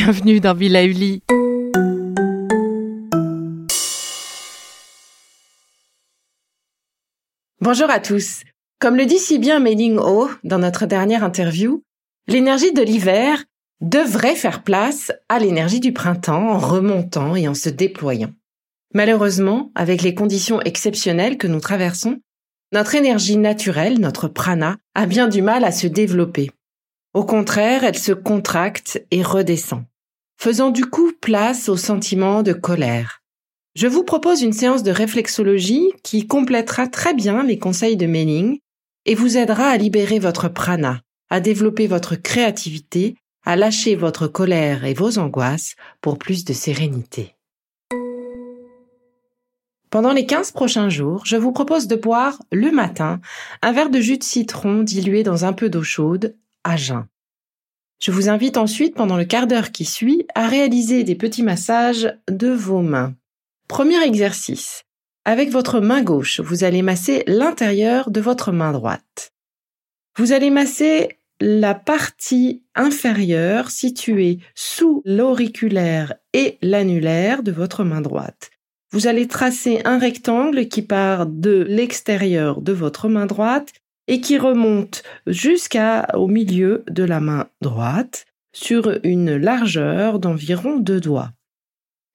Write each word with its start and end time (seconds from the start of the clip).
Bienvenue 0.00 0.38
dans 0.38 0.54
Villa 0.54 0.84
Uli. 0.84 1.24
Bonjour 7.60 7.90
à 7.90 7.98
tous. 7.98 8.42
Comme 8.78 8.94
le 8.94 9.06
dit 9.06 9.18
si 9.18 9.40
bien 9.40 9.58
Mei-Ling 9.58 9.98
Ho 9.98 10.30
dans 10.44 10.60
notre 10.60 10.86
dernière 10.86 11.24
interview, 11.24 11.82
l'énergie 12.28 12.72
de 12.72 12.80
l'hiver 12.80 13.42
devrait 13.80 14.36
faire 14.36 14.62
place 14.62 15.10
à 15.28 15.40
l'énergie 15.40 15.80
du 15.80 15.92
printemps 15.92 16.48
en 16.48 16.58
remontant 16.58 17.34
et 17.34 17.48
en 17.48 17.54
se 17.54 17.68
déployant. 17.68 18.30
Malheureusement, 18.94 19.72
avec 19.74 20.02
les 20.02 20.14
conditions 20.14 20.60
exceptionnelles 20.60 21.38
que 21.38 21.48
nous 21.48 21.60
traversons, 21.60 22.20
notre 22.72 22.94
énergie 22.94 23.36
naturelle, 23.36 23.98
notre 23.98 24.28
prana, 24.28 24.76
a 24.94 25.06
bien 25.06 25.26
du 25.26 25.42
mal 25.42 25.64
à 25.64 25.72
se 25.72 25.88
développer. 25.88 26.52
Au 27.14 27.24
contraire, 27.24 27.84
elle 27.84 27.98
se 27.98 28.12
contracte 28.12 29.02
et 29.10 29.22
redescend, 29.22 29.84
faisant 30.38 30.70
du 30.70 30.86
coup 30.86 31.10
place 31.20 31.68
au 31.68 31.76
sentiment 31.76 32.44
de 32.44 32.52
colère, 32.52 33.22
je 33.74 33.88
vous 33.88 34.04
propose 34.04 34.40
une 34.40 34.52
séance 34.52 34.84
de 34.84 34.92
réflexologie 34.92 35.90
qui 36.04 36.26
complétera 36.26 36.86
très 36.86 37.12
bien 37.12 37.42
les 37.42 37.58
conseils 37.58 37.96
de 37.96 38.06
Melling 38.06 38.58
et 39.04 39.14
vous 39.14 39.36
aidera 39.36 39.66
à 39.66 39.76
libérer 39.76 40.20
votre 40.20 40.48
prana, 40.48 41.02
à 41.28 41.40
développer 41.40 41.88
votre 41.88 42.14
créativité, 42.14 43.16
à 43.44 43.56
lâcher 43.56 43.96
votre 43.96 44.28
colère 44.28 44.84
et 44.84 44.94
vos 44.94 45.18
angoisses 45.18 45.74
pour 46.00 46.18
plus 46.18 46.44
de 46.44 46.52
sérénité. 46.52 47.34
Pendant 49.90 50.12
les 50.12 50.26
15 50.26 50.52
prochains 50.52 50.88
jours, 50.88 51.22
je 51.24 51.36
vous 51.36 51.52
propose 51.52 51.88
de 51.88 51.96
boire 51.96 52.38
le 52.52 52.70
matin 52.70 53.20
un 53.62 53.72
verre 53.72 53.90
de 53.90 54.00
jus 54.00 54.18
de 54.18 54.24
citron 54.24 54.82
dilué 54.82 55.24
dans 55.24 55.44
un 55.44 55.52
peu 55.52 55.68
d'eau 55.68 55.82
chaude 55.82 56.36
à 56.62 56.76
jeun. 56.76 57.06
Je 58.00 58.12
vous 58.12 58.28
invite 58.28 58.56
ensuite, 58.56 58.94
pendant 58.94 59.16
le 59.16 59.24
quart 59.24 59.46
d'heure 59.46 59.72
qui 59.72 59.84
suit, 59.84 60.26
à 60.34 60.46
réaliser 60.46 61.02
des 61.02 61.16
petits 61.16 61.42
massages 61.42 62.16
de 62.30 62.48
vos 62.48 62.82
mains. 62.82 63.14
Premier 63.66 64.02
exercice. 64.02 64.84
Avec 65.24 65.50
votre 65.50 65.80
main 65.80 66.02
gauche, 66.02 66.40
vous 66.40 66.64
allez 66.64 66.82
masser 66.82 67.24
l'intérieur 67.26 68.10
de 68.10 68.20
votre 68.20 68.52
main 68.52 68.72
droite. 68.72 69.32
Vous 70.16 70.32
allez 70.32 70.50
masser 70.50 71.18
la 71.40 71.74
partie 71.74 72.62
inférieure 72.74 73.70
située 73.70 74.38
sous 74.54 75.02
l'auriculaire 75.04 76.14
et 76.32 76.58
l'annulaire 76.62 77.42
de 77.42 77.52
votre 77.52 77.84
main 77.84 78.00
droite. 78.00 78.50
Vous 78.90 79.06
allez 79.06 79.28
tracer 79.28 79.82
un 79.84 79.98
rectangle 79.98 80.68
qui 80.68 80.82
part 80.82 81.26
de 81.26 81.64
l'extérieur 81.68 82.62
de 82.62 82.72
votre 82.72 83.08
main 83.08 83.26
droite 83.26 83.72
et 84.08 84.20
qui 84.20 84.38
remonte 84.38 85.04
jusqu'au 85.26 86.26
milieu 86.26 86.84
de 86.90 87.04
la 87.04 87.20
main 87.20 87.46
droite 87.60 88.24
sur 88.52 88.98
une 89.04 89.36
largeur 89.36 90.18
d'environ 90.18 90.78
deux 90.78 91.00
doigts. 91.00 91.30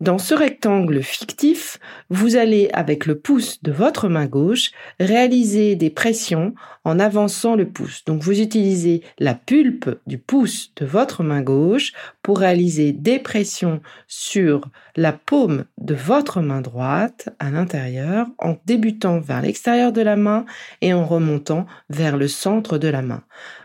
Dans 0.04 0.18
ce 0.18 0.36
rectangle 0.36 1.02
fictif, 1.02 1.80
vous 2.10 2.36
allez, 2.36 2.70
avec 2.74 3.06
le 3.06 3.18
pouce 3.18 3.64
de 3.64 3.72
votre 3.72 4.10
main 4.10 4.26
gauche, 4.26 4.72
réaliser 5.00 5.78
des 5.78 5.90
pressions 5.90 6.56
en 6.84 7.00
avançant 7.00 7.56
le 7.56 7.70
pouce. 7.70 8.04
Donc 8.04 8.22
vous 8.22 8.42
utilisez 8.42 9.02
la 9.18 9.34
pulpe 9.34 9.90
du 10.06 10.18
pouce 10.18 10.74
de 10.76 10.86
votre 10.86 11.24
main 11.24 11.42
gauche 11.42 11.94
pour 12.22 12.40
réaliser 12.40 12.92
des 12.92 13.18
pressions 13.18 13.82
sur 14.10 14.68
la 14.98 15.14
paume 15.14 15.64
de 15.78 15.96
votre 15.96 16.42
main 16.42 16.60
droite 16.60 17.30
à 17.40 17.50
l'intérieur 17.50 18.28
en 18.40 18.58
débutant 18.66 19.22
vers 19.22 19.42
l'extérieur 19.42 19.94
de 19.94 20.02
la 20.02 20.18
main 20.18 20.44
et 20.82 20.94
en 20.94 21.06
remontant 21.06 21.66
vers 21.90 22.18
le 22.18 22.28
centre 22.28 22.78
de 22.78 22.90
la 22.90 23.04
main. 23.04 23.24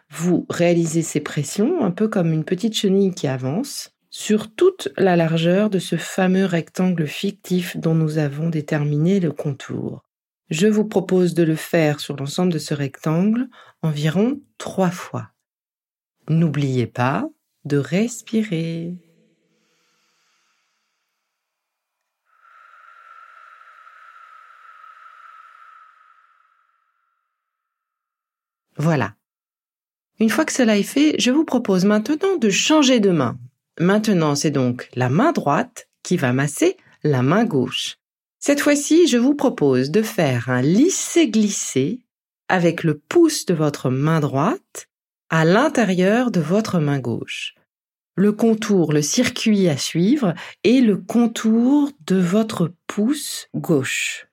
Vous 0.09 0.47
réalisez 0.49 1.03
ces 1.03 1.19
pressions 1.19 1.85
un 1.85 1.91
peu 1.91 2.07
comme 2.07 2.33
une 2.33 2.45
petite 2.45 2.77
chenille 2.77 3.13
qui 3.13 3.27
avance 3.27 3.98
sur 4.19 4.53
toute 4.53 4.89
la 4.97 5.15
largeur 5.15 5.71
de 5.71 5.79
ce 5.79 5.95
fameux 5.95 6.45
rectangle 6.45 7.07
fictif 7.07 7.77
dont 7.77 7.95
nous 7.95 8.19
avons 8.19 8.51
déterminé 8.51 9.21
le 9.21 9.31
contour. 9.31 10.03
Je 10.51 10.67
vous 10.67 10.85
propose 10.85 11.35
de 11.35 11.45
le 11.45 11.55
faire 11.55 12.01
sur 12.01 12.17
l'ensemble 12.17 12.53
de 12.53 12.59
ce 12.59 12.75
rectangle 12.75 13.47
environ 13.81 14.41
trois 14.59 14.91
fois. 14.91 15.31
N'oubliez 16.29 16.89
pas 16.89 17.29
de 17.65 17.77
respirer. 17.77 18.97
Voilà. 28.77 29.15
Une 30.19 30.29
fois 30.29 30.45
que 30.45 30.53
cela 30.53 30.77
est 30.77 30.83
fait, 30.83 31.15
je 31.21 31.31
vous 31.31 31.45
propose 31.45 31.85
maintenant 31.85 32.37
de 32.37 32.51
changer 32.51 32.99
de 32.99 33.11
main. 33.11 33.39
Maintenant, 33.81 34.35
c'est 34.35 34.51
donc 34.51 34.89
la 34.95 35.09
main 35.09 35.33
droite 35.33 35.89
qui 36.03 36.17
va 36.17 36.33
masser 36.33 36.77
la 37.05 37.23
main 37.23 37.45
gauche. 37.45 37.97
Cette 38.41 38.61
fois-ci, 38.61 39.07
je 39.07 39.19
vous 39.19 39.35
propose 39.35 39.91
de 39.91 40.03
faire 40.03 40.49
un 40.49 40.63
lisser-glisser 40.63 42.01
avec 42.49 42.83
le 42.83 42.99
pouce 42.99 43.47
de 43.47 43.55
votre 43.55 43.91
main 43.91 44.21
droite 44.21 44.89
à 45.31 45.45
l'intérieur 45.45 46.31
de 46.31 46.41
votre 46.41 46.79
main 46.79 46.99
gauche. 46.99 47.55
Le 48.17 48.33
contour, 48.33 48.93
le 48.93 49.03
circuit 49.03 49.69
à 49.69 49.77
suivre 49.77 50.35
est 50.65 50.81
le 50.81 50.97
contour 50.97 51.91
de 52.07 52.17
votre 52.17 52.73
pouce 52.87 53.49
gauche. 53.55 54.28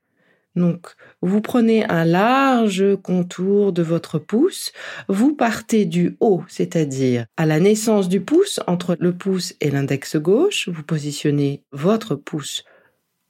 Donc, 0.56 0.88
vous 1.22 1.42
prenez 1.42 1.86
un 1.86 2.06
large 2.06 2.96
contour 3.04 3.74
de 3.74 3.84
votre 3.84 4.20
pouce, 4.20 4.72
vous 5.10 5.36
partez 5.36 5.86
du 5.86 6.16
haut, 6.22 6.44
c'est-à-dire 6.48 7.26
à 7.36 7.46
la 7.46 7.60
naissance 7.60 8.08
du 8.08 8.22
pouce, 8.22 8.62
entre 8.68 8.96
le 9.00 9.14
pouce 9.14 9.54
et 9.60 9.70
l'index 9.70 10.16
gauche, 10.16 10.70
vous 10.70 10.84
positionnez 10.84 11.64
votre 11.72 12.16
pouce 12.16 12.64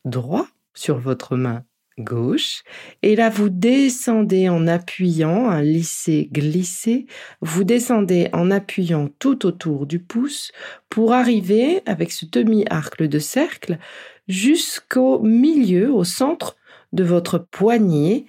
droit 0.03 0.47
sur 0.75 1.00
votre 1.00 1.36
main 1.36 1.63
gauche, 1.97 2.63
et 3.02 3.16
là 3.16 3.30
vous 3.30 3.50
descendez 3.50 4.50
en 4.50 4.68
appuyant, 4.68 5.50
un 5.50 5.62
lisser 5.62 6.30
glisser, 6.31 7.06
vous 7.42 7.63
descendez 7.63 8.28
en 8.34 8.52
appuyant 8.52 9.07
tout 9.18 9.46
autour 9.46 9.86
du 9.86 10.00
pouce 10.00 10.51
pour 10.89 11.13
arriver 11.13 11.81
avec 11.86 12.12
ce 12.12 12.25
demi-arc 12.25 13.01
de 13.01 13.19
cercle 13.19 13.80
jusqu'au 14.28 15.19
milieu, 15.21 15.92
au 15.94 16.04
centre 16.04 16.57
de 16.93 17.03
votre 17.03 17.37
poignet 17.37 18.25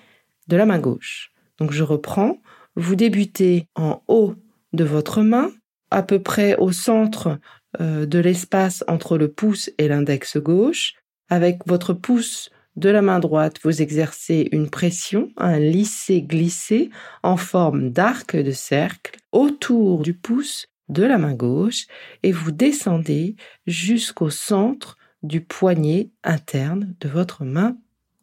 de 0.49 0.57
la 0.57 0.67
main 0.67 0.79
gauche. 0.79 1.33
Donc 1.59 1.73
je 1.73 1.83
reprends, 1.83 2.39
vous 2.75 2.97
débutez 2.97 3.67
en 3.75 4.03
haut 4.09 4.35
de 4.73 4.85
votre 4.85 5.23
main, 5.23 5.51
à 5.91 6.03
peu 6.03 6.19
près 6.19 6.57
au 6.57 6.73
centre 6.73 7.39
euh, 7.81 8.07
de 8.07 8.19
l'espace 8.19 8.85
entre 8.89 9.19
le 9.19 9.29
pouce 9.29 9.71
et 9.79 9.89
l'index 9.89 10.37
gauche. 10.37 10.95
Avec 11.29 11.61
votre 11.67 11.93
pouce 11.93 12.51
de 12.77 12.91
la 12.91 13.03
main 13.03 13.19
droite, 13.19 13.57
vous 13.65 13.83
exercez 13.83 14.49
une 14.53 14.69
pression, 14.69 15.31
un 15.37 15.59
lisser-glisser 15.59 16.91
en 17.23 17.37
forme 17.37 17.91
d'arc 17.91 18.37
de 18.37 18.53
cercle 18.53 19.19
autour 19.33 20.03
du 20.03 20.15
pouce 20.15 20.67
de 20.89 21.03
la 21.03 21.19
main 21.19 21.35
gauche 21.35 21.87
et 22.23 22.33
vous 22.33 22.53
descendez 22.53 23.37
jusqu'au 23.67 24.31
centre 24.31 24.97
du 25.23 25.41
poignet 25.41 26.11
interne 26.23 26.95
de 27.01 27.09
votre 27.09 27.45
main 27.45 27.77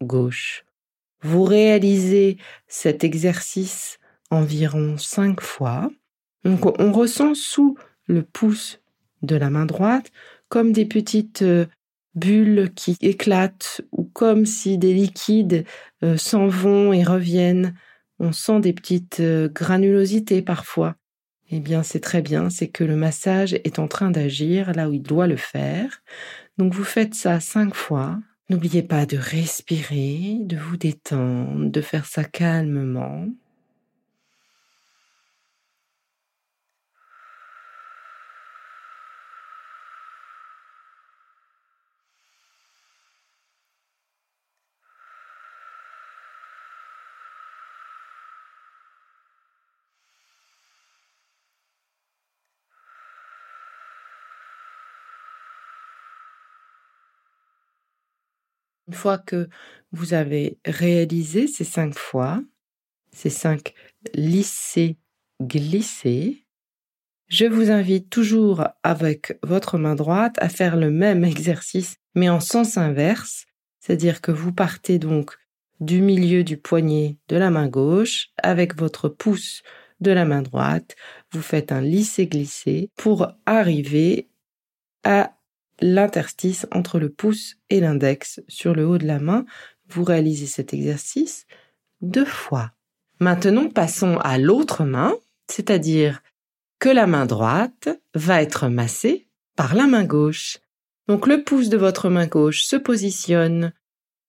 gauche. 0.04 0.66
Vous 1.22 1.44
réalisez 1.44 2.38
cet 2.68 3.04
exercice 3.04 4.00
environ 4.30 4.98
cinq 4.98 5.42
fois. 5.42 5.90
Donc 6.44 6.80
on 6.80 6.92
ressent 6.92 7.34
sous 7.34 7.78
le 8.08 8.24
pouce 8.24 8.82
de 9.22 9.36
la 9.36 9.50
main 9.50 9.66
droite 9.66 10.12
comme 10.50 10.72
des 10.72 10.86
petites 10.86 11.42
euh, 11.42 11.66
bulles 12.16 12.72
qui 12.76 12.98
éclatent 13.02 13.82
ou 13.92 14.04
comme 14.04 14.46
si 14.46 14.78
des 14.78 14.94
liquides 14.94 15.66
euh, 16.04 16.18
s'en 16.18 16.48
vont 16.48 16.94
et 16.94 17.04
reviennent. 17.04 17.74
On 18.20 18.32
sent 18.32 18.60
des 18.60 18.74
petites 18.74 19.20
euh, 19.20 19.50
granulosités 19.50 20.42
parfois. 20.42 20.96
Eh 21.50 21.60
bien, 21.60 21.84
c'est 21.84 22.00
très 22.00 22.22
bien, 22.22 22.50
c'est 22.50 22.68
que 22.68 22.84
le 22.84 22.96
massage 22.96 23.54
est 23.54 23.80
en 23.80 23.88
train 23.88 24.12
d'agir 24.12 24.74
là 24.74 24.90
où 24.90 24.94
il 24.94 25.02
doit 25.02 25.28
le 25.28 25.36
faire. 25.36 26.02
Donc 26.58 26.74
vous 26.74 26.84
faites 26.84 27.16
ça 27.16 27.40
cinq 27.40 27.74
fois. 27.76 28.20
N'oubliez 28.54 28.84
pas 28.84 29.08
de 29.08 29.18
respirer, 29.18 30.38
de 30.42 30.58
vous 30.58 30.78
détendre, 30.78 31.72
de 31.72 31.82
faire 31.82 32.06
ça 32.06 32.24
calmement. 32.24 33.26
Une 58.94 59.00
fois 59.00 59.18
que 59.18 59.50
vous 59.92 60.14
avez 60.14 60.60
réalisé 60.66 61.48
ces 61.48 61.64
cinq 61.64 61.98
fois, 61.98 62.44
ces 63.12 63.32
cinq 63.32 63.74
lissés 64.14 65.00
glissés, 65.42 66.46
je 67.28 67.46
vous 67.46 67.72
invite 67.72 68.12
toujours 68.12 68.68
avec 68.84 69.40
votre 69.42 69.80
main 69.80 69.96
droite 69.96 70.36
à 70.38 70.48
faire 70.48 70.76
le 70.76 70.92
même 70.92 71.24
exercice 71.36 71.96
mais 72.14 72.30
en 72.30 72.40
sens 72.40 72.78
inverse, 72.78 73.48
c'est-à-dire 73.80 74.22
que 74.22 74.32
vous 74.32 74.54
partez 74.54 75.00
donc 75.00 75.36
du 75.80 76.00
milieu 76.00 76.44
du 76.44 76.58
poignet 76.58 77.18
de 77.30 77.36
la 77.36 77.50
main 77.50 77.68
gauche 77.68 78.28
avec 78.44 78.78
votre 78.78 79.10
pouce 79.10 79.64
de 80.02 80.12
la 80.12 80.24
main 80.24 80.44
droite, 80.44 80.96
vous 81.32 81.42
faites 81.42 81.72
un 81.72 81.82
lissé-glissé 81.82 82.92
pour 82.96 83.28
arriver 83.48 84.30
à 85.04 85.33
l'interstice 85.82 86.68
entre 86.72 87.00
le 87.00 87.10
pouce 87.10 87.56
et 87.70 87.80
l'index 87.80 88.42
sur 88.48 88.74
le 88.74 88.86
haut 88.86 88.98
de 88.98 89.08
la 89.08 89.20
main. 89.20 89.46
Vous 89.90 90.04
réalisez 90.04 90.46
cet 90.46 90.74
exercice 90.74 91.46
deux 92.02 92.26
fois. 92.26 92.72
Maintenant, 93.20 93.70
passons 93.70 94.18
à 94.18 94.38
l'autre 94.38 94.84
main, 94.84 95.14
c'est-à-dire 95.48 96.22
que 96.80 96.90
la 96.90 97.08
main 97.08 97.26
droite 97.26 97.90
va 98.14 98.42
être 98.42 98.68
massée 98.68 99.28
par 99.56 99.76
la 99.76 99.88
main 99.88 100.04
gauche. 100.04 100.60
Donc 101.08 101.28
le 101.28 101.44
pouce 101.44 101.70
de 101.70 101.78
votre 101.78 102.10
main 102.10 102.28
gauche 102.28 102.64
se 102.64 102.76
positionne 102.76 103.74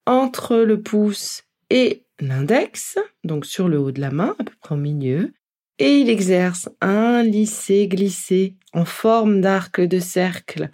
entre 0.06 0.56
le 0.56 0.80
pouce 0.80 1.42
et 1.70 2.04
l'index, 2.20 2.98
donc 3.24 3.46
sur 3.46 3.68
le 3.68 3.78
haut 3.78 3.90
de 3.90 4.00
la 4.00 4.10
main, 4.10 4.36
à 4.38 4.44
peu 4.44 4.52
près 4.60 4.74
au 4.74 4.78
milieu, 4.78 5.32
et 5.78 5.98
il 5.98 6.08
exerce 6.08 6.68
un 6.80 7.22
lissé-glissé 7.22 8.54
en 8.72 8.84
forme 8.84 9.40
d'arc 9.40 9.80
de 9.80 9.98
cercle 9.98 10.70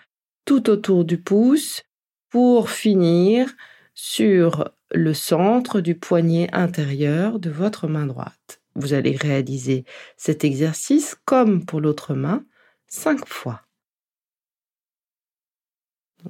tout 0.51 0.69
autour 0.69 1.05
du 1.05 1.17
pouce 1.17 1.85
pour 2.29 2.71
finir 2.71 3.55
sur 3.95 4.69
le 4.91 5.15
centre 5.15 5.81
du 5.81 5.95
poignet 5.95 6.53
intérieur 6.53 7.39
de 7.39 7.51
votre 7.51 7.87
main 7.87 8.05
droite. 8.05 8.61
Vous 8.75 8.93
allez 8.93 9.15
réaliser 9.15 9.85
cet 10.17 10.43
exercice 10.43 11.17
comme 11.25 11.65
pour 11.65 11.81
l'autre 11.81 12.15
main 12.15 12.45
cinq 12.89 13.29
fois. 13.29 13.63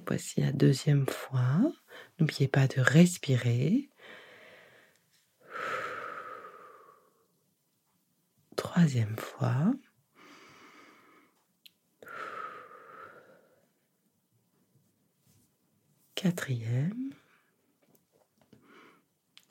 voici 0.07 0.43
la 0.43 0.53
deuxième 0.53 1.07
fois. 1.07 1.73
N'oubliez 2.19 2.47
pas 2.49 2.67
de 2.67 2.79
respirer. 2.79 3.89
Troisième 8.55 9.17
fois. 9.17 9.73
Quatrième 16.23 17.15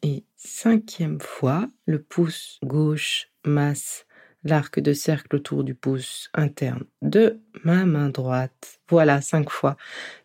et 0.04 0.24
cinquième 0.38 1.20
fois, 1.20 1.68
le 1.88 2.00
pouce 2.00 2.60
gauche 2.64 3.30
masse 3.44 4.06
l'arc 4.44 4.80
de 4.80 4.94
cercle 4.94 5.36
autour 5.38 5.64
du 5.64 5.74
pouce 5.74 6.30
interne 6.36 6.84
de 7.02 7.40
ma 7.64 7.86
main 7.86 8.10
droite. 8.10 8.80
Voilà, 8.88 9.20
cinq 9.20 9.50
fois. 9.50 9.78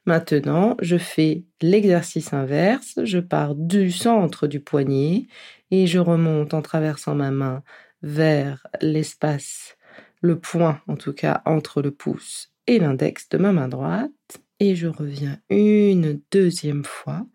Maintenant, 0.04 0.76
je 0.82 0.98
fais 0.98 1.44
l'exercice 1.62 2.34
inverse. 2.34 3.00
Je 3.02 3.20
pars 3.20 3.54
du 3.54 3.90
centre 3.90 4.46
du 4.46 4.60
poignet 4.60 5.26
et 5.70 5.86
je 5.86 5.98
remonte 5.98 6.52
en 6.52 6.60
traversant 6.60 7.14
ma 7.14 7.30
main 7.30 7.62
vers 8.02 8.66
l'espace, 8.82 9.78
le 10.20 10.38
point 10.38 10.82
en 10.88 10.96
tout 10.96 11.14
cas, 11.14 11.40
entre 11.46 11.80
le 11.80 11.90
pouce 11.90 12.52
et 12.66 12.78
l'index 12.78 13.30
de 13.30 13.38
ma 13.38 13.52
main 13.52 13.68
droite 13.68 14.43
et 14.60 14.76
je 14.76 14.86
reviens 14.86 15.38
une 15.50 16.20
deuxième 16.30 16.84
fois 16.84 17.26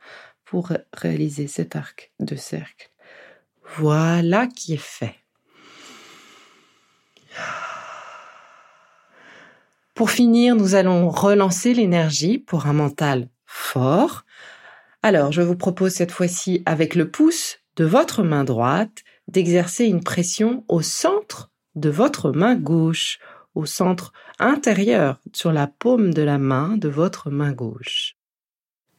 pour 0.45 0.71
réaliser 0.93 1.47
cet 1.47 1.75
arc 1.75 2.11
de 2.19 2.35
cercle. 2.35 2.91
Voilà 3.77 4.47
qui 4.47 4.73
est 4.73 4.77
fait. 4.77 5.15
Pour 9.93 10.11
finir, 10.11 10.55
nous 10.55 10.75
allons 10.75 11.09
relancer 11.09 11.73
l'énergie 11.73 12.39
pour 12.39 12.67
un 12.67 12.73
mental 12.73 13.27
fort. 13.45 14.23
Alors, 15.03 15.31
je 15.31 15.41
vous 15.41 15.57
propose 15.57 15.93
cette 15.93 16.11
fois-ci 16.11 16.63
avec 16.65 16.95
le 16.95 17.11
pouce 17.11 17.59
de 17.75 17.85
votre 17.85 18.23
main 18.23 18.43
droite 18.43 19.03
d'exercer 19.27 19.85
une 19.85 20.03
pression 20.03 20.63
au 20.67 20.81
centre 20.81 21.51
de 21.75 21.89
votre 21.89 22.31
main 22.31 22.55
gauche 22.55 23.19
au 23.59 23.65
centre 23.65 24.13
intérieur, 24.39 25.19
sur 25.33 25.51
la 25.51 25.67
paume 25.67 26.13
de 26.13 26.21
la 26.21 26.37
main 26.37 26.77
de 26.77 26.87
votre 26.87 27.29
main 27.29 27.51
gauche. 27.51 28.15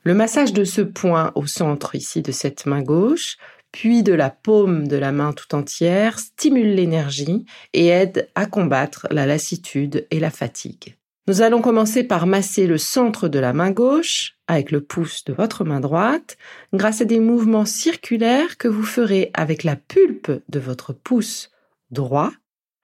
Le 0.05 0.15
massage 0.15 0.53
de 0.53 0.65
ce 0.65 0.83
point 0.83 1.33
au 1.35 1.47
centre 1.47 1.95
ici 1.95 2.21
de 2.21 2.31
cette 2.31 2.67
main 2.67 2.83
gauche, 2.83 3.39
puis 3.73 4.03
de 4.03 4.13
la 4.13 4.29
paume 4.31 4.87
de 4.87 4.97
la 4.97 5.13
main 5.13 5.33
tout 5.33 5.55
entière, 5.55 6.19
stimule 6.19 6.75
l'énergie 6.75 7.47
et 7.73 7.87
aide 7.87 8.29
à 8.35 8.47
combattre 8.47 9.07
la 9.11 9.27
lassitude 9.27 10.07
et 10.11 10.21
la 10.21 10.31
fatigue. 10.31 10.97
Nous 11.27 11.43
allons 11.43 11.63
commencer 11.63 12.03
par 12.03 12.27
masser 12.27 12.67
le 12.67 12.77
centre 12.77 13.29
de 13.29 13.39
la 13.39 13.53
main 13.53 13.71
gauche 13.71 14.37
avec 14.47 14.71
le 14.71 14.81
pouce 14.81 15.25
de 15.25 15.33
votre 15.33 15.65
main 15.65 15.81
droite 15.81 16.37
grâce 16.75 17.01
à 17.01 17.05
des 17.05 17.21
mouvements 17.21 17.67
circulaires 17.67 18.59
que 18.59 18.69
vous 18.69 18.83
ferez 18.83 19.31
avec 19.33 19.65
la 19.65 19.77
pulpe 19.77 20.33
de 20.49 20.61
votre 20.61 20.93
pouce 20.93 21.51
droit 21.91 22.33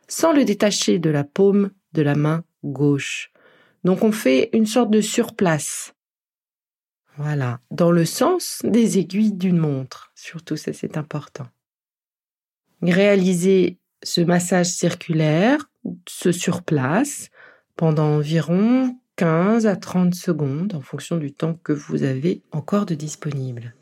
sans 0.08 0.32
le 0.32 0.44
détacher 0.44 0.98
de 0.98 1.10
la 1.10 1.24
paume 1.24 1.70
de 1.92 2.02
la 2.02 2.14
main 2.14 2.44
gauche. 2.64 3.32
Donc 3.84 4.02
on 4.02 4.12
fait 4.12 4.50
une 4.52 4.66
sorte 4.66 4.90
de 4.90 5.00
surplace. 5.00 5.94
Voilà, 7.16 7.60
dans 7.70 7.90
le 7.90 8.04
sens 8.04 8.60
des 8.64 8.98
aiguilles 8.98 9.32
d'une 9.32 9.58
montre. 9.58 10.12
Surtout 10.14 10.56
ça 10.56 10.72
c'est 10.72 10.96
important. 10.96 11.46
Réalisez 12.82 13.78
ce 14.02 14.20
massage 14.20 14.66
circulaire, 14.66 15.70
ce 16.06 16.30
surplace, 16.30 17.30
pendant 17.76 18.16
environ 18.16 18.96
15 19.16 19.66
à 19.66 19.76
30 19.76 20.14
secondes 20.14 20.74
en 20.74 20.80
fonction 20.80 21.16
du 21.16 21.32
temps 21.32 21.54
que 21.54 21.72
vous 21.72 22.02
avez 22.02 22.42
encore 22.52 22.86
de 22.86 22.94
disponible. 22.94 23.74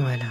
Voilà. 0.00 0.24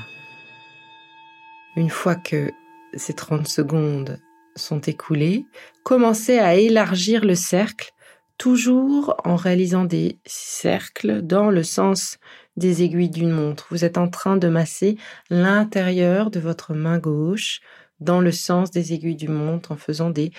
Une 1.76 1.90
fois 1.90 2.16
que 2.16 2.52
ces 2.96 3.14
30 3.14 3.48
secondes 3.48 4.20
sont 4.56 4.82
écoulées, 4.82 5.46
commencez 5.84 6.40
à 6.40 6.56
élargir 6.56 7.24
le 7.24 7.36
cercle, 7.36 7.94
toujours 8.38 9.16
en 9.24 9.36
réalisant 9.36 9.86
des 9.86 10.20
cercles 10.26 11.22
dans 11.22 11.52
le 11.52 11.62
sens 11.62 12.18
des 12.58 12.82
aiguilles 12.82 13.12
d'une 13.12 13.30
montre. 13.30 13.68
Vous 13.70 13.86
êtes 13.86 14.00
en 14.00 14.10
train 14.10 14.36
de 14.36 14.48
masser 14.48 14.98
l'intérieur 15.30 16.32
de 16.32 16.40
votre 16.40 16.74
main 16.74 16.98
gauche 16.98 17.62
dans 18.00 18.20
le 18.20 18.32
sens 18.32 18.72
des 18.72 18.94
aiguilles 18.94 19.16
du 19.16 19.30
montre 19.30 19.72
en 19.72 19.78
faisant 19.78 20.10
des, 20.10 20.32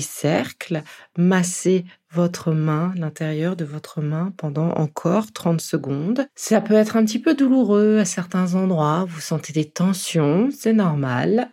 cercles. 0.00 0.82
Massez 1.18 1.84
votre 2.12 2.52
main, 2.52 2.92
l'intérieur 2.96 3.56
de 3.56 3.64
votre 3.64 4.02
main 4.02 4.32
pendant 4.36 4.70
encore 4.72 5.32
30 5.32 5.60
secondes. 5.60 6.26
Ça 6.34 6.60
peut 6.60 6.74
être 6.74 6.96
un 6.96 7.04
petit 7.04 7.18
peu 7.18 7.34
douloureux 7.34 7.98
à 7.98 8.04
certains 8.04 8.54
endroits. 8.54 9.06
Vous 9.08 9.20
sentez 9.20 9.52
des 9.52 9.70
tensions, 9.70 10.50
c'est 10.50 10.72
normal. 10.72 11.50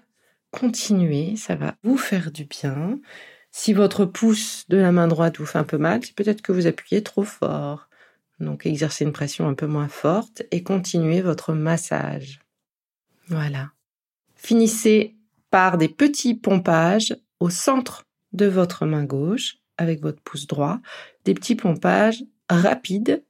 Continuez, 0.51 1.35
ça 1.35 1.55
va 1.55 1.75
vous 1.83 1.97
faire 1.97 2.31
du 2.31 2.45
bien. 2.45 2.99
Si 3.51 3.73
votre 3.73 4.05
pouce 4.05 4.65
de 4.69 4.77
la 4.77 4.91
main 4.91 5.07
droite 5.07 5.37
vous 5.37 5.45
fait 5.45 5.59
un 5.59 5.63
peu 5.63 5.77
mal, 5.77 6.01
c'est 6.03 6.15
peut-être 6.15 6.41
que 6.41 6.51
vous 6.51 6.67
appuyez 6.67 7.03
trop 7.03 7.23
fort. 7.23 7.87
Donc 8.39 8.65
exercez 8.65 9.05
une 9.05 9.11
pression 9.11 9.47
un 9.47 9.53
peu 9.53 9.67
moins 9.67 9.87
forte 9.87 10.43
et 10.51 10.63
continuez 10.63 11.21
votre 11.21 11.53
massage. 11.53 12.41
Voilà. 13.27 13.71
Finissez 14.35 15.15
par 15.51 15.77
des 15.77 15.89
petits 15.89 16.35
pompages 16.35 17.15
au 17.39 17.49
centre 17.49 18.03
de 18.33 18.45
votre 18.45 18.85
main 18.85 19.03
gauche 19.03 19.58
avec 19.79 20.01
votre 20.01 20.21
pouce 20.21 20.45
droit, 20.45 20.79
des 21.25 21.33
petits 21.33 21.55
pompages 21.55 22.23
rapides. 22.49 23.23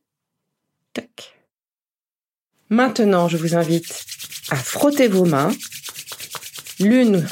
Tac. 0.94 1.38
Maintenant, 2.70 3.28
je 3.28 3.38
vous 3.38 3.56
invite 3.56 4.06
à 4.50 4.56
frotter 4.56 5.08
vos 5.08 5.26
mains 5.26 5.52
l'une 6.80 7.28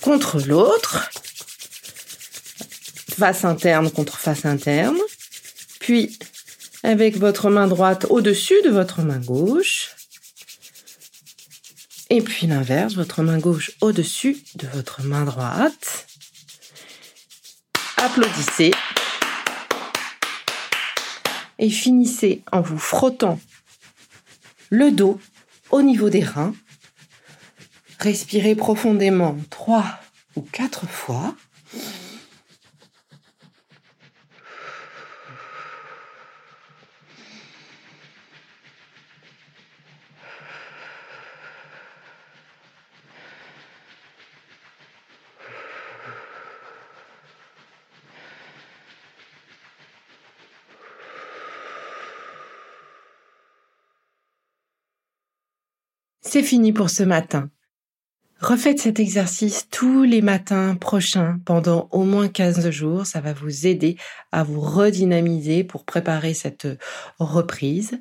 contre 0.00 0.40
l'autre, 0.40 1.10
face 3.10 3.44
interne 3.44 3.90
contre 3.90 4.18
face 4.18 4.44
interne, 4.44 4.98
puis 5.80 6.18
avec 6.82 7.16
votre 7.16 7.50
main 7.50 7.66
droite 7.66 8.06
au-dessus 8.10 8.60
de 8.64 8.70
votre 8.70 9.02
main 9.02 9.18
gauche, 9.18 9.94
et 12.10 12.20
puis 12.20 12.46
l'inverse, 12.46 12.94
votre 12.94 13.22
main 13.22 13.38
gauche 13.38 13.72
au-dessus 13.80 14.44
de 14.56 14.66
votre 14.68 15.02
main 15.02 15.24
droite. 15.24 16.06
Applaudissez. 18.04 18.72
Et 21.60 21.70
finissez 21.70 22.42
en 22.50 22.60
vous 22.60 22.76
frottant 22.76 23.38
le 24.70 24.90
dos 24.90 25.20
au 25.70 25.82
niveau 25.82 26.10
des 26.10 26.24
reins. 26.24 26.52
Respirez 28.00 28.56
profondément 28.56 29.36
trois 29.50 30.00
ou 30.34 30.40
quatre 30.40 30.88
fois. 30.88 31.36
C'est 56.32 56.42
fini 56.42 56.72
pour 56.72 56.88
ce 56.88 57.02
matin. 57.02 57.50
Refaites 58.40 58.78
cet 58.78 58.98
exercice 58.98 59.68
tous 59.70 60.02
les 60.02 60.22
matins 60.22 60.76
prochains 60.76 61.38
pendant 61.44 61.90
au 61.92 62.04
moins 62.04 62.28
15 62.28 62.70
jours. 62.70 63.04
Ça 63.04 63.20
va 63.20 63.34
vous 63.34 63.66
aider 63.66 63.98
à 64.32 64.42
vous 64.42 64.58
redynamiser 64.58 65.62
pour 65.62 65.84
préparer 65.84 66.32
cette 66.32 66.66
reprise. 67.18 68.00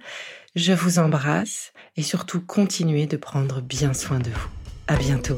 Je 0.56 0.72
vous 0.72 0.98
embrasse 0.98 1.74
et 1.98 2.04
surtout 2.04 2.40
continuez 2.40 3.06
de 3.06 3.18
prendre 3.18 3.60
bien 3.60 3.94
soin 3.94 4.20
de 4.20 4.30
vous. 4.30 4.50
À 4.88 4.96
bientôt. 4.96 5.38